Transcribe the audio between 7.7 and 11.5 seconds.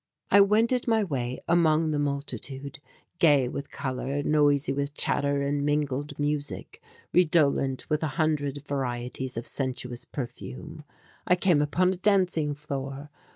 with a hundred varieties of sensuous perfume. I